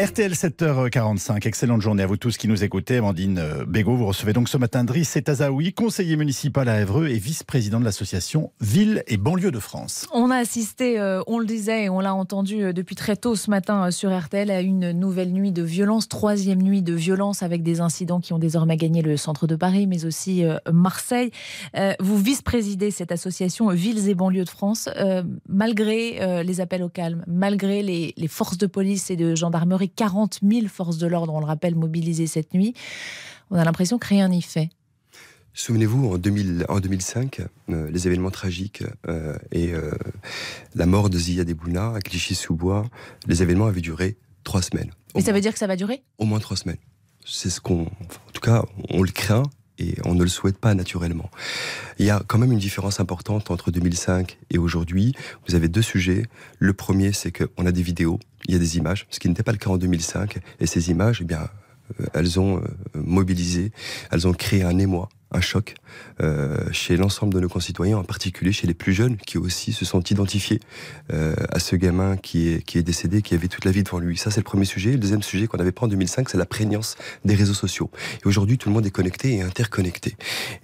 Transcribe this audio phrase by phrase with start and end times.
[0.00, 2.96] RTL 7h45, excellente journée à vous tous qui nous écoutez.
[2.96, 7.18] Amandine euh, Bégaud, vous recevez donc ce matin Driss Etazaoui, conseiller municipal à Évreux et
[7.18, 10.06] vice-président de l'association Ville et banlieue de France.
[10.14, 13.36] On a assisté, euh, on le disait et on l'a entendu euh, depuis très tôt
[13.36, 17.62] ce matin sur RTL, à une nouvelle nuit de violence, troisième nuit de violence avec
[17.62, 21.30] des incidents qui ont désormais gagné le centre de Paris, mais aussi Marseille.
[22.00, 24.88] Vous vice-présidez cette association Villes et banlieues de France,
[25.46, 30.68] malgré les appels au calme, malgré les forces de police et de gendarmerie 40 000
[30.68, 32.74] forces de l'ordre, on le rappelle, mobilisées cette nuit.
[33.50, 34.70] On a l'impression que rien n'y fait.
[35.52, 39.90] Souvenez-vous, en, 2005, euh, les événements tragiques euh, et euh,
[40.74, 42.86] la mort de Zia Debouna à Clichy-sous-Bois,
[43.26, 44.92] les événements avaient duré trois semaines.
[45.16, 46.02] Et ça veut dire que ça va durer?
[46.18, 46.78] Au moins trois semaines.
[47.26, 47.82] C'est ce qu'on.
[47.82, 49.42] En tout cas, on le craint
[49.80, 51.30] et on ne le souhaite pas naturellement.
[51.98, 55.14] Il y a quand même une différence importante entre 2005 et aujourd'hui.
[55.48, 56.26] Vous avez deux sujets.
[56.58, 59.42] Le premier, c'est qu'on a des vidéos, il y a des images, ce qui n'était
[59.42, 60.38] pas le cas en 2005.
[60.60, 61.48] Et ces images, eh bien,
[62.00, 62.62] euh, elles ont euh,
[62.94, 63.72] mobilisé,
[64.10, 65.74] elles ont créé un émoi un choc
[66.20, 69.84] euh, chez l'ensemble de nos concitoyens, en particulier chez les plus jeunes, qui aussi se
[69.84, 70.60] sont identifiés
[71.12, 73.98] euh, à ce gamin qui est, qui est décédé, qui avait toute la vie devant
[73.98, 74.16] lui.
[74.16, 74.92] Ça, c'est le premier sujet.
[74.92, 77.90] Le deuxième sujet qu'on n'avait pas en 2005, c'est la prégnance des réseaux sociaux.
[78.24, 80.16] Et aujourd'hui, tout le monde est connecté et interconnecté.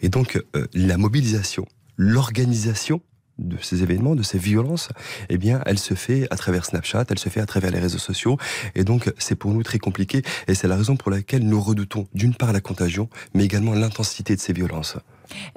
[0.02, 3.00] Et donc, euh, la mobilisation, l'organisation
[3.38, 4.88] de ces événements, de ces violences,
[5.28, 7.98] eh bien, elle se fait à travers Snapchat, elle se fait à travers les réseaux
[7.98, 8.38] sociaux,
[8.74, 12.06] et donc c'est pour nous très compliqué, et c'est la raison pour laquelle nous redoutons
[12.14, 14.96] d'une part la contagion, mais également l'intensité de ces violences.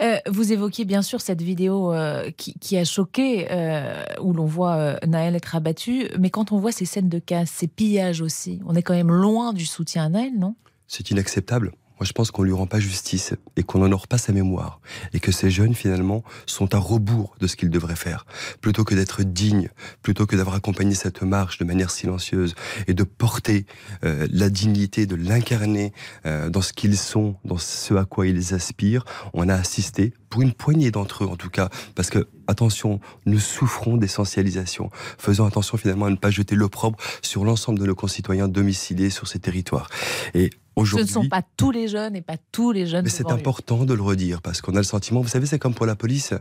[0.01, 4.99] Euh, vous évoquiez bien sûr cette vidéo euh, qui, a choqué, euh, où l'on voit
[5.05, 8.75] Naël être abattu, mais quand on voit ces scènes de casse, ces pillages aussi, on
[8.75, 10.55] est quand même loin du soutien à Naël, non?
[10.87, 11.71] C'est inacceptable.
[11.99, 14.79] Moi, je pense qu'on lui rend pas justice et qu'on n'honore pas sa mémoire
[15.13, 18.25] et que ces jeunes, finalement, sont à rebours de ce qu'ils devraient faire.
[18.61, 19.69] Plutôt que d'être dignes,
[20.01, 22.55] plutôt que d'avoir accompagné cette marche de manière silencieuse
[22.87, 23.65] et de porter
[24.05, 25.91] euh, la dignité, de l'incarner
[26.25, 30.41] euh, dans ce qu'ils sont, dans ce à quoi ils aspirent, on a assisté pour
[30.41, 34.89] une poignée d'entre eux en tout cas, parce que attention, nous souffrons d'essentialisation.
[35.17, 39.27] Faisons attention finalement à ne pas jeter l'opprobre sur l'ensemble de nos concitoyens domiciliés sur
[39.27, 39.89] ces territoires.
[40.33, 40.51] Et
[40.85, 43.03] ce ne sont pas tous les jeunes et pas tous les jeunes.
[43.03, 45.73] Mais c'est important de le redire parce qu'on a le sentiment, vous savez, c'est comme
[45.73, 46.33] pour la police.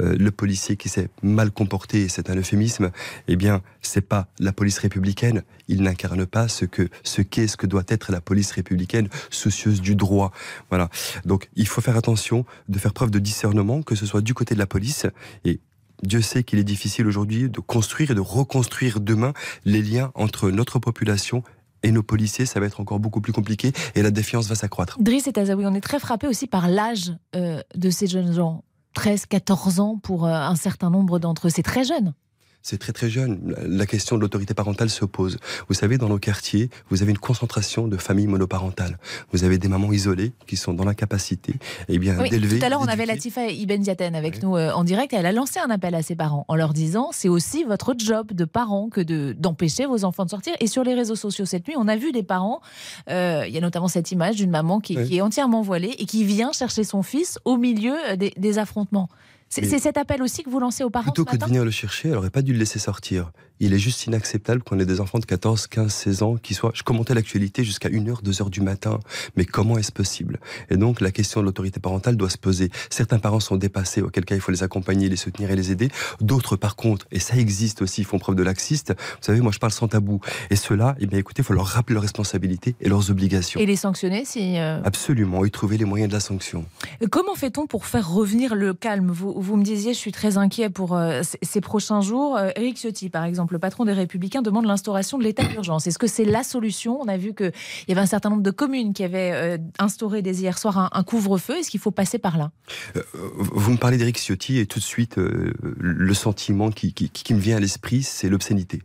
[0.00, 2.90] Euh, le policier qui s'est mal comporté, c'est un euphémisme,
[3.28, 5.42] eh bien, c'est pas la police républicaine.
[5.68, 9.80] Il n'incarne pas ce que, ce qu'est, ce que doit être la police républicaine, soucieuse
[9.80, 10.32] du droit.
[10.70, 10.88] Voilà.
[11.26, 14.54] Donc, il faut faire attention de faire preuve de discernement, que ce soit du côté
[14.54, 15.06] de la police
[15.44, 15.60] et
[16.02, 19.32] Dieu sait qu'il est difficile aujourd'hui de construire et de reconstruire demain
[19.64, 21.42] les liens entre notre population
[21.82, 24.96] et nos policiers, ça va être encore beaucoup plus compliqué et la défiance va s'accroître.
[25.00, 28.64] Driss et Tazaoui, on est très frappé aussi par l'âge euh, de ces jeunes gens.
[28.94, 31.50] 13, 14 ans pour euh, un certain nombre d'entre eux.
[31.50, 32.12] C'est très jeune
[32.62, 33.54] c'est très très jeune.
[33.66, 35.38] La question de l'autorité parentale se pose.
[35.68, 38.98] Vous savez, dans nos quartiers, vous avez une concentration de familles monoparentales.
[39.32, 41.54] Vous avez des mamans isolées qui sont dans l'incapacité
[41.88, 42.58] eh bien, d'élever.
[42.58, 45.26] Tout à l'heure, on avait Latifa Ibn Ziaten avec nous euh, en direct et elle
[45.26, 48.44] a lancé un appel à ses parents en leur disant c'est aussi votre job de
[48.44, 50.54] parent que de, d'empêcher vos enfants de sortir.
[50.60, 52.60] Et sur les réseaux sociaux cette nuit, on a vu des parents.
[53.08, 56.24] Euh, il y a notamment cette image d'une maman qui, est entièrement voilée et qui
[56.24, 59.08] vient chercher son fils au milieu des affrontements.
[59.50, 62.08] C'est cet appel aussi que vous lancez aux parents Plutôt que de venir le chercher,
[62.08, 63.32] elle n'aurait pas dû le laisser sortir.
[63.60, 66.72] Il est juste inacceptable qu'on ait des enfants de 14, 15, 16 ans qui soient.
[66.74, 68.98] Je commentais l'actualité jusqu'à 1h, 2h du matin.
[69.36, 70.40] Mais comment est-ce possible?
[70.70, 72.70] Et donc, la question de l'autorité parentale doit se poser.
[72.88, 75.90] Certains parents sont dépassés, auquel cas il faut les accompagner, les soutenir et les aider.
[76.20, 78.94] D'autres, par contre, et ça existe aussi, font preuve de laxiste.
[78.96, 80.20] Vous savez, moi, je parle sans tabou.
[80.50, 83.60] Et ceux-là, eh bien, écoutez, il faut leur rappeler leurs responsabilités et leurs obligations.
[83.60, 84.58] Et les sanctionner si.
[84.58, 86.64] Euh, Absolument, et trouver les moyens de la sanction.
[87.10, 89.10] Comment fait-on pour faire revenir le calme?
[89.10, 92.36] Vous, vous, me disiez, je suis très inquiet pour euh, ces prochains jours.
[92.36, 95.86] Euh, Eric Ciotti, par exemple, le patron des Républicains, demande l'instauration de l'état d'urgence.
[95.86, 97.00] Est-ce que c'est la solution?
[97.00, 97.52] On a vu qu'il
[97.88, 101.02] y avait un certain nombre de communes qui avaient euh, instauré dès hier soir un,
[101.02, 101.58] couvre-feu.
[101.58, 102.50] Est-ce qu'il faut passer par là?
[102.96, 106.94] Euh, Vous me parlez d'Eric Ciotti et tout de suite, euh, le sentiment qui,
[107.30, 108.82] me vient à l'esprit, c'est l'obscénité.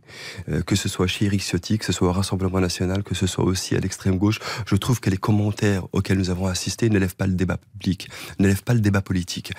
[0.66, 3.44] que ce soit chez Eric Ciotti, que ce soit au Rassemblement National, que ce soit
[3.44, 7.16] aussi à l'extrême gauche, je trouve que les commentaires auxquels nous avons assisté ne lèvent
[7.16, 8.08] pas le débat public,
[8.38, 9.52] ne lèvent pas le débat politique.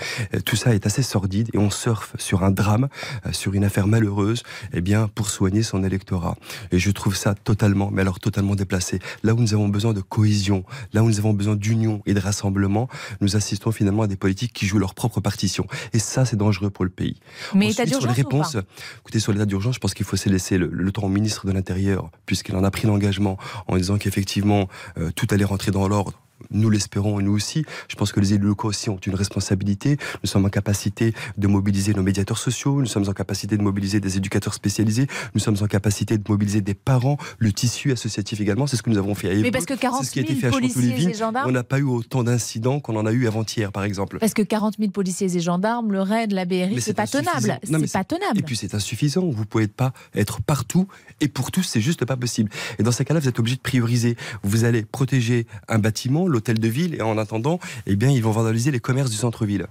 [0.46, 2.88] tout ça est assez sordide et on surfe sur un drame,
[3.32, 4.44] sur une affaire malheureuse,
[4.74, 6.36] eh bien, pour soigner son électorat.
[6.72, 9.00] Et je trouve ça totalement, mais alors totalement déplacé.
[9.24, 10.64] Là où nous avons besoin de cohésion,
[10.94, 12.88] là où nous avons besoin d'union et de rassemblement,
[13.22, 15.68] nous assistons finalement à des politiques qui jouent leur propre partition.
[15.94, 17.18] Et ça, c'est dangereux pour le pays.
[17.54, 18.58] Mais Ensuite, sur les réponses,
[19.00, 21.52] écoutez, sur l'état d'urgence, je pense qu'il faut se laisser le, temps au ministre de
[21.52, 24.68] l'Intérieur, puisqu'il en a pris l'engagement en disant qu'effectivement,
[24.98, 27.66] euh, tout allait rentrer dans l'ordre nous l'espérons nous aussi.
[27.88, 29.98] Je pense que les élus locaux aussi ont une responsabilité.
[30.24, 34.00] Nous sommes en capacité de mobiliser nos médiateurs sociaux, nous sommes en capacité de mobiliser
[34.00, 38.68] des éducateurs spécialisés, nous sommes en capacité de mobiliser des parents, le tissu associatif également.
[38.68, 39.36] C'est ce que nous avons fait à.
[39.36, 41.50] Mais parce que 40 C'est ce qui a 000 été fait à policiers et gendarmes
[41.50, 44.20] On n'a pas eu autant d'incidents qu'on en a eu avant-hier, par exemple.
[44.20, 47.60] Parce que 40 000 policiers et gendarmes, le RAID, la BRI, c'est pas tenable.
[47.64, 48.40] C'est pas tenable.
[48.40, 49.26] Et puis c'est insuffisant.
[49.30, 50.88] Vous pouvez pas être partout
[51.22, 52.50] et pour tous, c'est juste pas possible.
[52.80, 54.16] Et dans ces cas-là, vous êtes obligé de prioriser.
[54.44, 58.32] Vous allez protéger un bâtiment, l'hôtel de ville, et en attendant, eh bien, ils vont
[58.32, 59.68] vandaliser les commerces du centre-ville.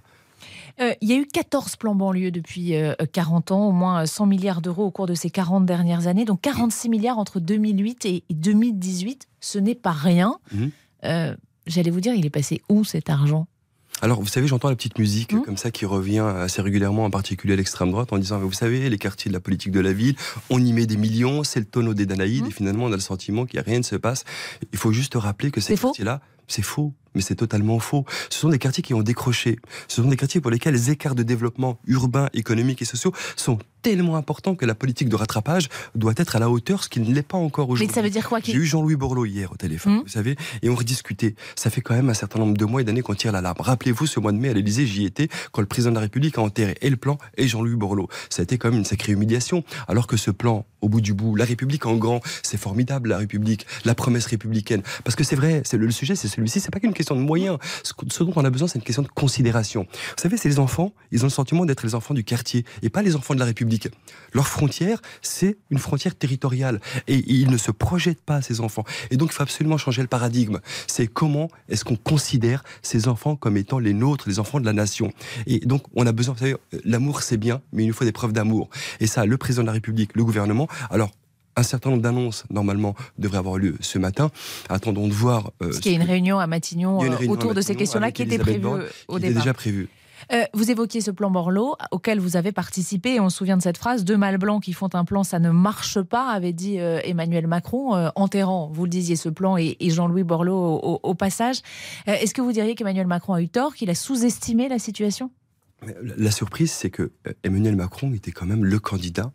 [0.78, 4.26] Euh, il y a eu 14 plans banlieue depuis euh, 40 ans, au moins 100
[4.26, 8.24] milliards d'euros au cours de ces 40 dernières années, donc 46 milliards entre 2008 et
[8.30, 9.26] 2018.
[9.40, 10.36] Ce n'est pas rien.
[10.52, 10.70] Mhm.
[11.04, 11.34] Euh,
[11.66, 13.48] J'allais vous dire, il est passé où cet argent?
[14.02, 15.42] Alors, vous savez, j'entends la petite musique Mhm.
[15.42, 18.88] comme ça qui revient assez régulièrement, en particulier à l'extrême droite, en disant, vous savez,
[18.90, 20.14] les quartiers de la politique de la ville,
[20.50, 22.48] on y met des millions, c'est le tonneau des Danaïdes, Mhm.
[22.50, 24.24] et finalement, on a le sentiment qu'il n'y a rien ne se passe.
[24.72, 28.04] Il faut juste rappeler que ces quartiers-là, c'est faux, mais c'est totalement faux.
[28.30, 29.58] Ce sont des quartiers qui ont décroché.
[29.88, 33.58] Ce sont des quartiers pour lesquels les écarts de développement urbain, économique et sociaux sont
[33.82, 37.12] tellement importants que la politique de rattrapage doit être à la hauteur, ce qui ne
[37.14, 37.94] l'est pas encore Mais aujourd'hui.
[37.94, 40.00] ça veut dire quoi J'ai eu Jean-Louis Borloo hier au téléphone, Mhm.
[40.02, 41.36] vous savez, et on rediscutait.
[41.54, 43.60] Ça fait quand même un certain nombre de mois et d'années qu'on tire l'alarme.
[43.60, 46.36] Rappelez-vous, ce mois de mai, à l'Élysée, j'y étais, quand le président de la République
[46.36, 48.08] a enterré et le plan et Jean-Louis Borloo.
[48.28, 49.62] Ça a été quand même une sacrée humiliation.
[49.86, 53.18] Alors que ce plan, au bout du bout, la République en grand, c'est formidable, la
[53.18, 54.82] République, la promesse républicaine.
[55.04, 57.20] Parce que c'est vrai, c'est le, le sujet, c'est celui-ci, c'est pas qu'une question de
[57.20, 57.58] moyens.
[57.82, 59.86] Ce, ce dont on a besoin, c'est une question de considération.
[59.90, 62.88] Vous savez, c'est les enfants, ils ont le sentiment d'être les enfants du quartier et
[62.90, 63.88] pas les enfants de la République.
[64.32, 66.80] Leur frontière, c'est une frontière territoriale.
[67.06, 68.84] Et ils ne se projettent pas, ces enfants.
[69.10, 70.58] Et donc, il faut absolument changer le paradigme.
[70.86, 74.72] C'est comment est-ce qu'on considère ces enfants comme étant les nôtres, les enfants de la
[74.72, 75.12] nation.
[75.46, 78.12] Et donc, on a besoin, vous savez, l'amour, c'est bien, mais il nous faut des
[78.12, 78.68] preuves d'amour.
[79.00, 81.10] Et ça, le président de la République, le gouvernement, alors,
[81.56, 84.30] un certain nombre d'annonces, normalement, devraient avoir lieu ce matin.
[84.68, 85.46] Attendons de voir.
[85.62, 88.12] euh, Parce qu'il y a une réunion à Matignon euh, à autour de ces questions-là
[88.12, 89.42] qui était prévue euh, au départ.
[89.42, 89.54] déjà.
[90.32, 93.62] Euh, vous évoquiez ce plan Borloo auquel vous avez participé et on se souvient de
[93.62, 96.80] cette phrase deux mâles blancs qui font un plan, ça ne marche pas, avait dit
[96.80, 101.00] euh, Emmanuel Macron, euh, enterrant, vous le disiez, ce plan et, et Jean-Louis Borloo au,
[101.02, 101.58] au- passage.
[102.06, 105.30] Est-ce que vous diriez qu'Emmanuel Macron a eu tort, qu'il a sous-estimé la situation?
[106.02, 107.12] La surprise, c'est que
[107.44, 109.30] Emmanuel Macron était quand même le candidat,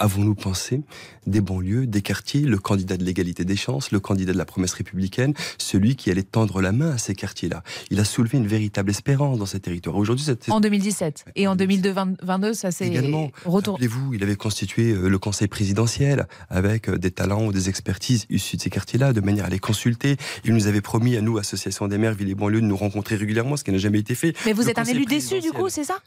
[0.00, 0.80] avons-nous pensé,
[1.26, 4.72] des banlieues, des quartiers, le candidat de l'égalité des chances, le candidat de la promesse
[4.72, 7.62] républicaine, celui qui allait tendre la main à ces quartiers-là?
[7.90, 9.96] Il a soulevé une véritable espérance dans ces territoires.
[9.96, 13.30] Aujourd'hui, En 2017 et en En 2022, ça s'est Également.
[13.44, 13.86] retourné.
[13.86, 18.24] Rappelez-vous, il avait constitué euh, le conseil présidentiel avec euh, des talents ou des expertises
[18.30, 20.16] issus de ces quartiers-là, de manière à les consulter.
[20.44, 23.16] Il nous avait promis à nous, Association des maires, villes et banlieues, de nous rencontrer
[23.16, 24.34] régulièrement, ce qui n'a jamais été fait.
[24.46, 25.98] Mais vous Le êtes un élu déçu du coup, c'est ça?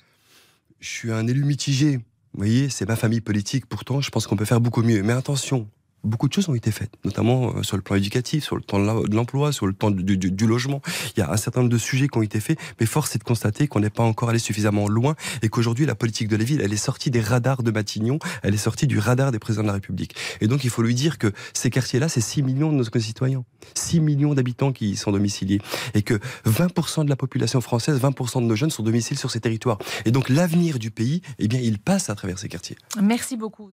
[0.79, 1.99] Je suis un élu mitigé.
[2.33, 3.67] Vous voyez, c'est ma famille politique.
[3.67, 5.03] Pourtant, je pense qu'on peut faire beaucoup mieux.
[5.03, 5.67] Mais attention,
[6.03, 8.79] beaucoup de choses ont été faites, notamment euh, sur le plan éducatif, sur le temps
[8.79, 10.81] de l'emploi, sur le du- du logement.
[11.15, 13.19] Il y a un certain nombre de sujets qui ont été faits, mais force est
[13.19, 16.43] de constater qu'on n'est pas encore allé suffisamment loin et qu'aujourd'hui, la politique de la
[16.43, 19.63] ville, elle est sortie des radars de Matignon, elle est sortie du radar des présidents
[19.63, 20.15] de la République.
[20.41, 23.43] Et donc, il faut lui dire que ces quartiers-là, c'est 6 millions de nos concitoyens.
[23.75, 25.59] 6 millions d'habitants qui y sont domiciliés.
[25.93, 29.39] Et que 20% de la population française, 20% de nos jeunes sont domiciliés sur ces
[29.39, 29.77] territoires.
[30.05, 32.77] Et donc, l'avenir du pays, eh bien, il passe à travers ces quartiers.
[33.01, 33.69] Merci beaucoup.